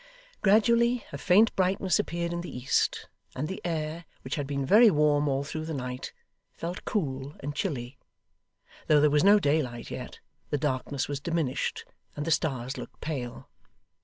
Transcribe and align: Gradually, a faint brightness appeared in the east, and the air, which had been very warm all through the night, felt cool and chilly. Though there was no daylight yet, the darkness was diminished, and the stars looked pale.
Gradually, 0.41 1.05
a 1.13 1.17
faint 1.19 1.55
brightness 1.55 1.99
appeared 1.99 2.33
in 2.33 2.41
the 2.41 2.49
east, 2.49 3.07
and 3.35 3.47
the 3.47 3.61
air, 3.63 4.05
which 4.23 4.33
had 4.33 4.47
been 4.47 4.65
very 4.65 4.89
warm 4.89 5.27
all 5.27 5.43
through 5.43 5.65
the 5.65 5.75
night, 5.75 6.11
felt 6.55 6.85
cool 6.85 7.35
and 7.41 7.53
chilly. 7.55 7.99
Though 8.87 8.99
there 8.99 9.11
was 9.13 9.23
no 9.23 9.37
daylight 9.39 9.91
yet, 9.91 10.17
the 10.49 10.57
darkness 10.57 11.07
was 11.07 11.19
diminished, 11.19 11.85
and 12.15 12.25
the 12.25 12.31
stars 12.31 12.79
looked 12.79 12.99
pale. 12.99 13.47